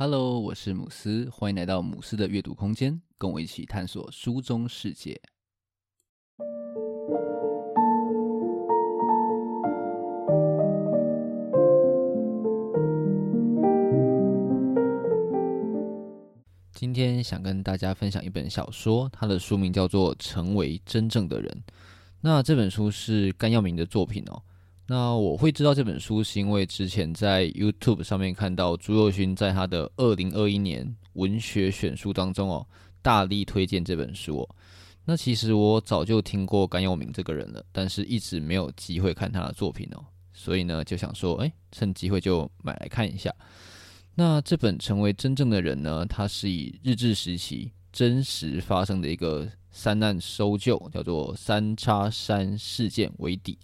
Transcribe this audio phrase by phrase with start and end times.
[0.00, 5.20] Hello，我是姆斯，欢迎来到姆斯的阅读空间，跟我一起探索书中世界。
[16.72, 21.50] 今天想跟大家分享一本小说，它的书名叫做《成为真正的人》。
[22.20, 24.40] 那这本书是甘耀明的作品哦。
[24.90, 32.66] 那我会知道这本书，是因为之前在 YouTube 上面看到朱宥勋在他的二零二一年文学选书当中哦，
[33.02, 34.48] 大力推荐这本书哦。
[35.04, 40.02] 那其实我早就听过甘耀明这个人了，但是一直没有机会看他的作品哦。
[40.32, 43.30] 所以呢，就想说，哎，趁机会就买来看一下。
[44.14, 53.58] 那这本《成为真正的人》呢，它是以日治时期真实发生的一个三难搜救，叫做三叉山事件为底。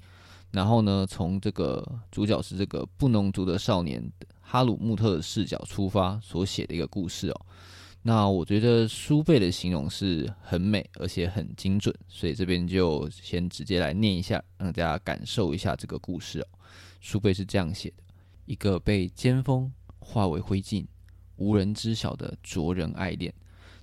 [0.54, 4.00] 然后呢，从这个主角是这个布农族的少年
[4.40, 7.46] 哈鲁穆特的视角出发所写的一个故事哦。
[8.02, 16.46] 那我觉得苏贝的形容是很美，而且很精准，所以这边就先直接来念一下，让大家感受一下这个故事哦。
[17.00, 18.04] 苏贝是这样写的：
[18.44, 20.86] 一个被尖峰化为灰烬、
[21.34, 23.34] 无人知晓的灼人爱恋，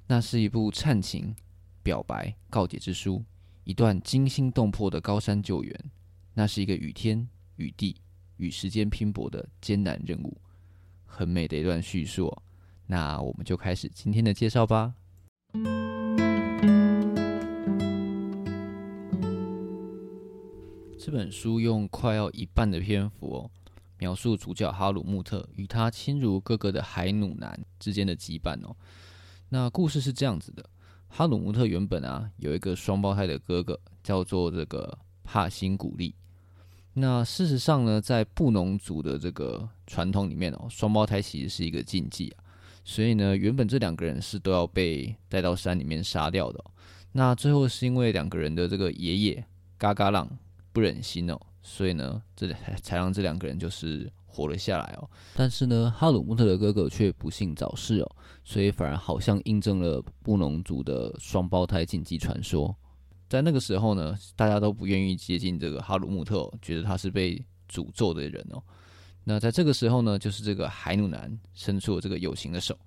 [0.08, 1.36] 那是一部忏情、
[1.84, 3.22] 表白、告解之书，
[3.66, 5.92] 一段惊心动魄的高山救援。
[6.34, 7.96] 那是一个与天、与地、
[8.38, 10.36] 与时间拼搏的艰难任务，
[11.06, 12.44] 很美的一段叙述哦。
[12.88, 14.94] 那我们就开始今天的介绍吧。
[20.98, 23.52] 这本书用快要一半的篇幅哦，
[23.98, 28.76] 描述主角哈鲁木特与他亲如哥哥的海努南之间的羁绊哦。
[29.50, 30.64] 那故事是这样子的：
[31.08, 36.16] 哈鲁木特原本啊有一个双胞胎的哥哥，叫做这个帕辛古利。
[36.94, 42.44] 那事实上呢，在布农族的这个传统里面哦，双胞胎其实是一个禁忌啊，
[42.84, 46.62] 所以呢，原本这两个人是都要被带到山里面杀掉的。
[47.14, 49.46] 那最后是因为两个人的这个爷爷
[49.78, 50.30] 嘎嘎浪
[50.74, 52.52] 不忍心哦，所以呢，这
[52.82, 55.10] 才让这两个人就是活了下来哦。
[55.34, 62.76] 但是呢，哈鲁木特的哥哥却不幸早逝哦，所以反而好像印证了布农族的双胞胎禁忌传说。
[63.32, 68.62] 在那个时候呢，大家都不愿意接近这个哈鲁穆特，觉得他是被诅咒的人哦。
[69.24, 72.78] 那在这个时候呢，就是这个海努南伸出了这个有形的手，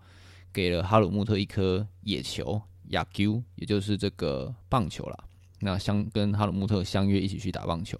[0.52, 5.18] 给了哈鲁穆特一颗野球亚 Q，也就是这个棒球啦。
[5.60, 7.98] 那相跟哈鲁穆特相约一起去打棒球，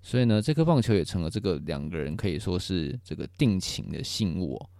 [0.00, 4.70] 所以呢，这颗棒球也成了这个两个人可以说是这个定情的信物哦。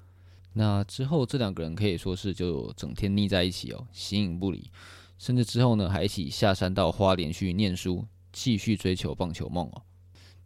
[0.54, 4.66] 那之后这两个人可以说是就整天腻在一起哦，形影不离。
[5.20, 9.82] 甚至之后呢，还一起下山到花莲去念书，继续追求棒球梦哦。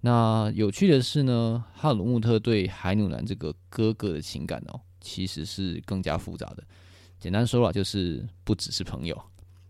[0.01, 6.65] 那有趣的是呢，哈鲁穆特对海努南这个哥哥的情感哦，其实是更加复杂的。
[7.21, 9.17] 简单说了，就是不只是朋友。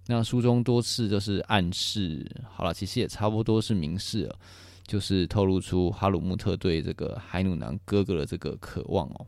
[0.06, 4.38] 那书中多次就是暗示，好了，其实也差不多是明示了，
[4.86, 9.26] 就是透露出哈鲁穆特对这个海努南哥哥的这个渴望哦。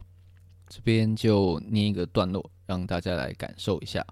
[0.68, 4.02] 这边就念一个段落，让大家来感受一下。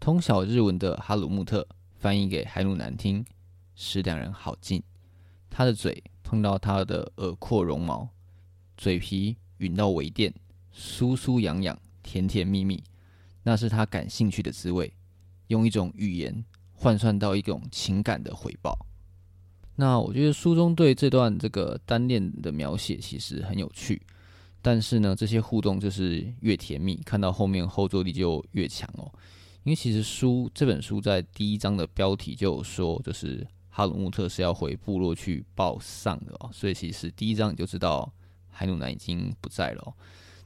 [0.00, 1.66] 通晓日文的哈鲁穆特
[1.96, 3.24] 翻译给海努南听，
[3.74, 4.82] 使两人好近。
[5.50, 8.08] 他的嘴碰到他的耳廓绒毛，
[8.76, 10.32] 嘴皮吮到微电，
[10.74, 12.82] 酥酥痒痒，甜甜蜜蜜，
[13.42, 14.92] 那是他感兴趣的滋味。
[15.48, 16.44] 用一种语言
[16.74, 18.78] 换算到一种情感的回报。
[19.76, 24.00] 那我觉得书中对这段这个单恋的描写其实很有趣，
[24.60, 29.10] 但是呢，这些互动就是越甜蜜，看到后面后坐力就越强哦。
[29.68, 38.10] 因为其实书这本书在第一章的标题就有说，就是哈鲁穆特是要回部落去报丧的哦，所以其实第一章你就知道
[38.48, 39.94] 海努南已经不在了。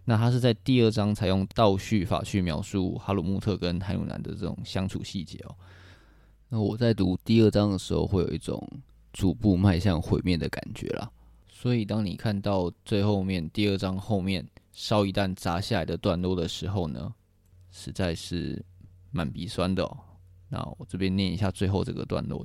[0.06, 5.54] 那他是在第二章才用倒叙法去描述哈鲁穆特跟海努南的这种相处细节哦。
[6.48, 8.60] 那我在读第二章的时候，会有一种
[9.12, 11.08] 逐步迈向毁灭的感觉啦。
[11.48, 17.14] 所以当你看到最后面第二章后面烧一弹砸下来的段落的时候呢，
[17.70, 18.60] 实在是。
[19.12, 19.96] 蛮鼻酸的哦。
[20.48, 22.44] 那我这边念一下最后这个段落：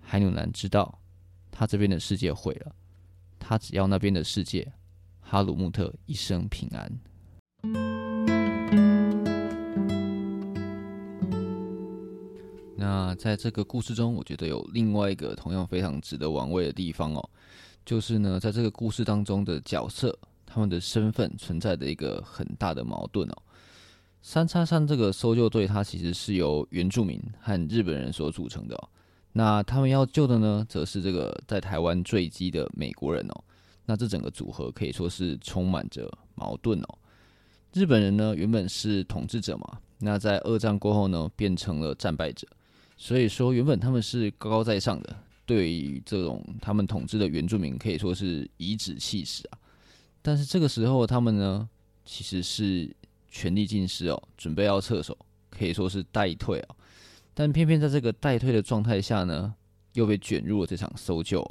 [0.00, 1.00] 海努南知道，
[1.50, 2.74] 他这边的世界毁了，
[3.38, 4.70] 他只要那边的世界，
[5.20, 6.92] 哈鲁木特一生平安。
[12.76, 17.30] 那在这个故事中，我觉得有另外一个同样非常值得玩味的地方哦，
[17.84, 23.42] 就是呢，在这个故事当中的角色，他们的身份存在的一个很大的矛盾哦。
[24.26, 28.88] 三叉山这个搜救队，它其实是由原住民和日本人所组成的哦。
[29.32, 33.44] 那他们要救的呢，则是这个在台湾坠机的美国人哦。
[33.84, 36.98] 那这整个组合可以说是充满着矛盾哦。
[37.74, 42.48] 日本人呢原本是统治者嘛，那在二战过后呢变成了战败者，
[42.96, 49.58] 所以说原本他们是高高在上的，对于这种他们统治的原住民可以说是颐指气使啊。
[50.22, 51.68] 但是这个时候他们呢
[52.06, 52.90] 其实是
[53.34, 55.18] 权力尽失哦，准备要撤手，
[55.50, 56.76] 可以说是待退啊。
[57.34, 59.52] 但偏偏在这个待退的状态下呢，
[59.94, 61.44] 又被卷入了这场搜救。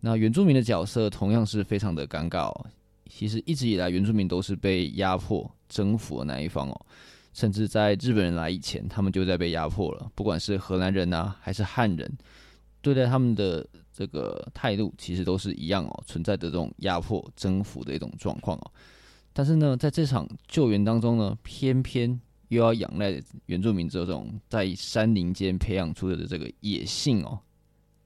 [0.00, 2.66] 那原住民的角色同样是非常的尴尬哦。
[3.06, 6.86] 其实一直以来，原住民都是被压迫、征服的那一方哦。
[7.34, 10.10] 甚至在日本人来以前，他们就在被压迫了。
[10.14, 12.10] 不管是荷兰人呐，还是汉人，
[12.80, 18.70] 对待他们的这个态度，其实都是一样哦，存在的这种压迫、征服的一种状况哦。
[19.32, 27.38] 但是呢，在这场救援当中呢，偏偏又要仰赖原住民这种在山林间培养出的这个野性哦。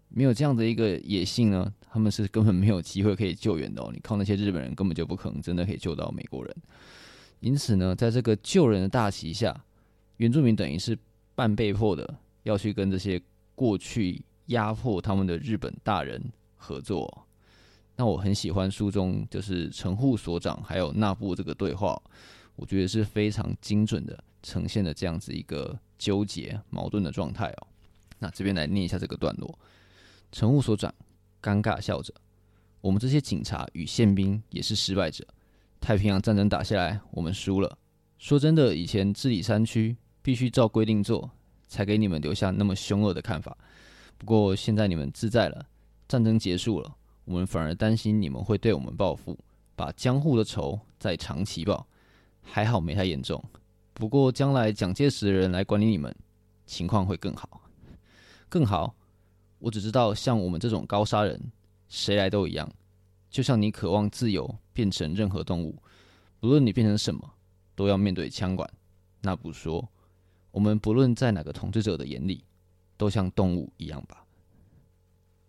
[0.08, 3.90] 没有这样的一个野性呢，他们是根本没有机会可以救援的哦。
[3.92, 6.56] 你靠那些日本人根本就不可能真的可以救到美国人。
[7.40, 9.64] 因此呢，在这个救人的大旗下，
[10.18, 10.96] 原住民等于是
[11.34, 13.20] 半被迫的要去跟这些
[13.56, 16.22] 过去压迫他们的日本大人
[16.54, 17.25] 合作。
[17.96, 22.00] 那我很喜欢书中就是陈护所长还有纳布这个对话，
[22.54, 27.66] 我觉得是非常精准的呈现了这样子一个纠结矛盾的状态哦。
[28.18, 29.58] 那这边来念一下这个段落。
[30.30, 30.94] 乘务所长
[31.42, 32.12] 尴尬笑着
[32.82, 35.26] ：“我们这些警察与宪兵也是失败者。
[35.80, 37.78] 太平洋战争打下来，我们输了。
[38.18, 41.30] 说真的，以前治理山区必须照规定做，
[41.68, 43.56] 才给你们留下那么凶恶的看法。
[44.18, 45.66] 不过现在你们自在了，
[46.08, 46.96] 战争结束了，
[47.26, 49.38] 我们反而担心你们会对我们报复，
[49.74, 51.86] 把江户的仇再长期报。
[52.42, 53.42] 还好没太严重。
[53.92, 56.14] 不过将来蒋介石的人来管理你们，
[56.64, 57.60] 情况会更好，
[58.48, 58.94] 更好。”
[59.58, 61.40] 我只知道，像我们这种高砂人，
[61.88, 62.70] 谁来都一样。
[63.30, 65.82] 就像你渴望自由，变成任何动物，
[66.38, 67.28] 不论你变成什么，
[67.74, 68.70] 都要面对枪管。
[69.22, 69.88] 那不说，
[70.52, 72.44] 我们不论在哪个统治者的眼里，
[72.96, 74.24] 都像动物一样吧。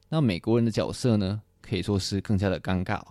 [0.09, 3.01] 那美国人的角色呢，可以说是更加的尴尬。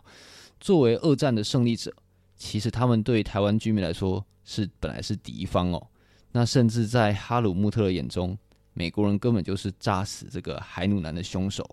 [0.58, 1.93] 作为二战的胜利者，
[2.37, 5.87] 其实他们对台湾居民来说是本来是敌方哦。
[6.32, 8.37] 那甚至在哈鲁穆特的眼中。
[8.79, 11.64] 美国人根本就是炸死这个海努南的凶手。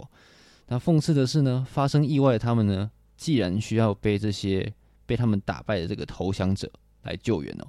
[0.68, 4.74] 那讽刺的是呢，发生意外他们呢，既然需要被这些
[5.06, 6.72] 被他们打败的这个投降者
[7.02, 7.68] 来救援哦，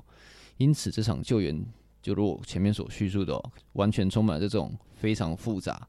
[0.56, 1.66] 因此这场救援
[2.00, 5.84] 就如我前面所叙述的哦，完全充满了这种非常复杂、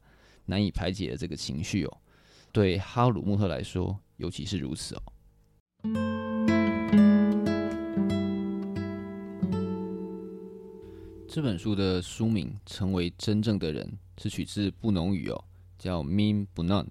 [0.45, 1.97] 难以排解的这个情绪哦。
[2.55, 5.03] 对哈鲁穆特来说，尤其是如此哦。
[11.27, 13.85] 这本书的书名《成为真正的人》
[14.23, 15.43] 是取自布农语哦，
[15.77, 16.85] 叫 Min Bunon。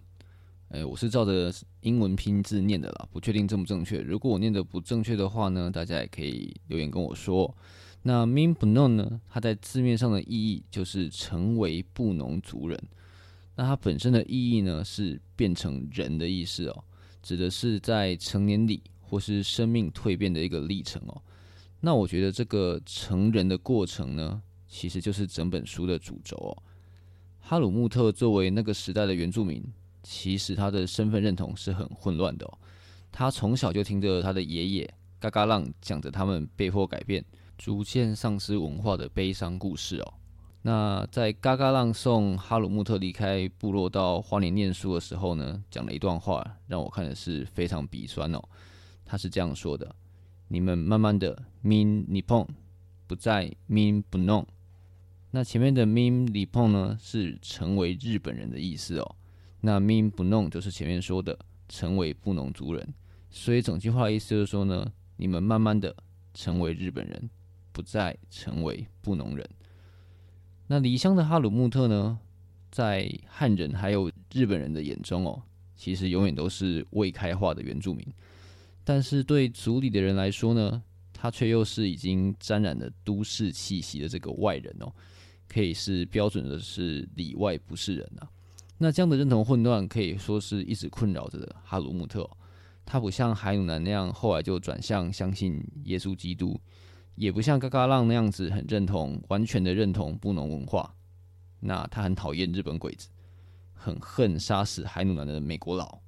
[0.69, 1.51] 哎，我是照着
[1.81, 4.03] 英文拼字念的啦，不确定正不正确。
[4.03, 7.57] 如果我念的不正确的话呢，大家也可以留言跟我说。
[8.03, 12.79] 那 Min Bunon 呢，它在字面上的意义就是成为布农族人。
[13.57, 16.85] 那它本身的意义呢，是变成人的意思哦，
[17.23, 21.23] 指的是在成年礼或是生命蜕变的一个历程哦。
[21.81, 26.63] 那我觉得这个成人的过程呢，其实就是整本书的主轴哦。
[27.39, 29.63] 哈鲁穆特作为那个时代的原住民，
[30.03, 32.59] 其实他的身份认同是很混乱的哦。
[33.13, 37.25] 他从小就听着他的爷爷嘎嘎浪讲着他们被迫改变、
[37.57, 40.15] 逐渐丧失文化的悲伤故事哦。
[40.67, 48.43] 那在嘎嘎浪送哈鲁穆特离开部落到花莲念书的时候呢，讲了一段话，让我看的是非常鼻酸哦。
[49.05, 49.95] 他是这样说的。
[50.49, 52.47] 你们慢慢的 min nippon
[53.07, 54.47] 不再 min bunon，
[55.33, 59.17] 那前面的 min nippon 呢是成为日本人的意思哦，
[59.61, 62.95] 那 min bunon 就是前面说的成为布农族人，
[63.29, 65.95] 所以整句话的意思就是说呢，你们慢慢的
[66.33, 67.29] 成为日本人，
[67.71, 69.47] 不再成为布农人。
[70.75, 72.19] 那离乡的哈鲁穆特呢，
[72.73, 75.41] 在汉人还有日本人的眼中哦，
[75.77, 78.05] 其实永远都是未开化的原住民。
[78.83, 84.93] 但是对族里的人来说呢，他却又是已经沾染了都市气息的这个外人哦，
[85.47, 88.27] 可以是标准的是里外不是人啊。
[88.79, 92.37] 那这样的认同混乱可以说是一直困扰着的哈鲁穆特哦。
[92.85, 96.61] 他不像海努南那样后来就转向相信耶稣基督，
[97.15, 100.95] 也不像嘎嘎浪那样子很认同完全的认同布农文化。
[101.61, 103.09] 那他很讨厌日本鬼子，
[103.73, 105.99] 很恨杀死海努南的美国佬，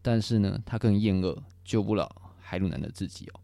[0.00, 1.42] 但是呢，他更厌恶。
[1.62, 3.40] 救不了海鲁南的自己哦，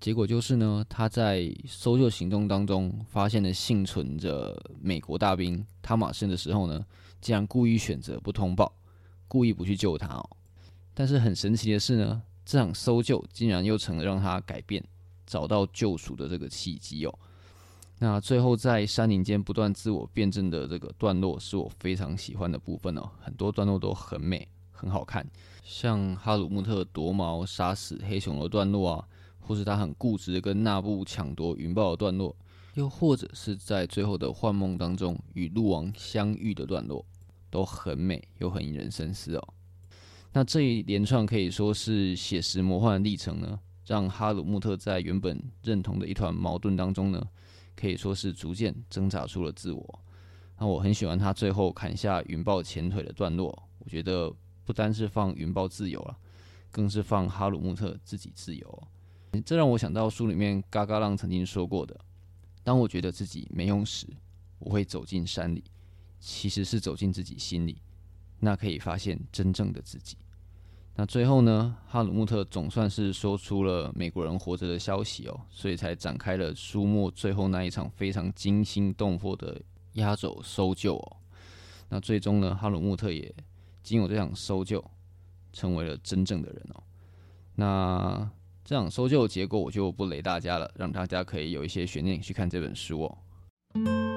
[0.00, 6.82] 结果就是呢，他在搜救行动当中发现了幸存着美国大兵汤马森的时候呢，
[7.20, 8.72] 竟然故意选择不通报，
[9.26, 10.30] 故意不去救他哦。
[10.94, 14.82] 但是很神奇的是呢，这场搜救竟然又成了让他改变、
[15.28, 17.16] 找到救赎的这个契机哦。
[18.00, 23.10] 那最后在山林间不断自我辩证的这个段落，是我非常喜欢的部分哦。
[23.20, 25.28] 很多段落都很美，很好看，
[25.64, 29.08] 像哈鲁穆特夺矛杀死黑熊的段落啊，
[29.40, 32.34] 或是他很固执的跟纳布抢夺云豹的段落，
[32.74, 37.04] 又或者是在最后的幻梦当中与鹿王相遇的段落，
[37.50, 39.48] 都很美又很引人深思哦。
[40.32, 43.58] 那这一连串可以说是写实魔幻的历程呢，
[43.88, 47.28] 让哈鲁穆特在原本认同的一团矛盾当中呢。
[47.74, 50.00] 可以说是逐渐挣扎出了自我。
[50.58, 53.56] 那我很喜欢他最后砍下云豹前腿的段落。
[53.78, 56.18] 我觉得不单是放云豹自由了，
[56.72, 58.82] 更是放哈鲁穆特自己自由。
[59.46, 61.96] 这让我想到书里面嘎嘎浪曾经说过的
[62.64, 64.08] ：“当我觉得自己没用时，
[64.58, 65.62] 我会走进山里，
[66.18, 67.80] 其实是走进自己心里，
[68.40, 70.16] 那可以发现真正的自己。”
[71.00, 79.62] 那最后呢，哈鲁穆特总算是说出了美国人活着的消息哦，所以才展开了书末最后那一场非常惊心动魄的
[79.92, 81.16] 压轴搜救哦。
[81.88, 83.32] 那最终呢，哈鲁穆特也
[83.80, 84.84] 经由这场搜救，
[85.52, 86.82] 成为了真正的人哦。
[87.54, 88.28] 那
[88.64, 94.07] 这场搜救结果我就不雷大家了，让大家可以有一些悬念去看这本书哦。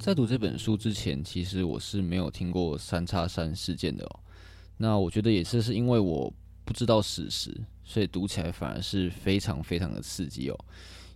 [0.00, 4.20] 在读这本书之前，其实我是没有听过三叉山事件的哦。
[4.78, 6.32] 那我觉得也是，是因为我
[6.64, 7.54] 不知道史实，
[7.84, 10.58] 所以读起来反而是非常非常的刺激哦。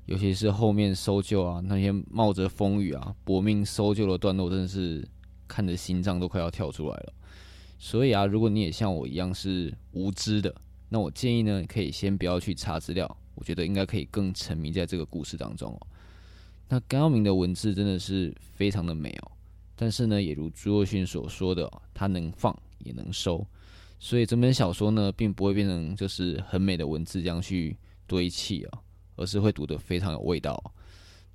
[0.04, 5.02] 尤其是后面搜救啊，那些冒着风雨啊，搏命搜救的段落，真的是
[5.48, 7.12] 看得心脏都快要跳出来了。
[7.78, 10.54] 所以啊，如果你也像我一样是无知的，
[10.90, 15.86] 那我建议呢，可以先不要去查资料，我觉得应该可以更沉迷在这个故事当中哦。
[16.68, 19.30] 那高明的文字真的是非常的美哦，
[19.76, 23.46] 但是呢，也如朱若勋所说的，他能放也能收，
[23.98, 28.78] 所以整本小说呢，并不会变成就是很美的文字这样去堆砌哦，
[29.16, 30.72] 而是会读得非常有味道。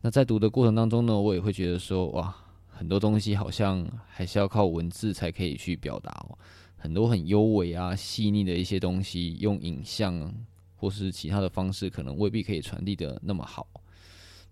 [0.02, 2.36] 那在读的过程当中呢，我也会觉得说，哇，
[2.68, 6.38] 很多东西好像还是要靠文字才可以去表达哦，
[6.78, 10.34] 很多很优美啊、细腻的一些东西，用影像
[10.76, 13.68] 或是其他的方式，可能未必可以传递的那么好。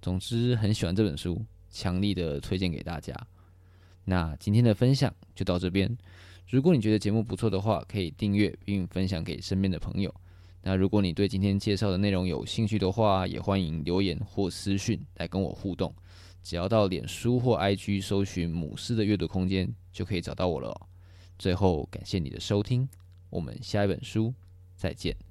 [0.08, 3.14] 总之很喜欢这本书，强力的推荐给大家。
[4.06, 5.98] 那今天的分享就到这边。
[6.48, 10.16] 如果你觉得节目不错的话，可以订阅并分享给身边的朋友。
[10.62, 15.94] 那如果你对今天介绍的内容有兴趣的话，也欢迎留言或私讯来跟我互动。
[16.42, 20.88] 只要到脸书或 IG 搜寻“母狮的阅读空间”，就可以找到我了。
[21.38, 22.88] 最后感谢你的收听，
[23.30, 24.34] 我们下一本书
[24.78, 25.27] 再见。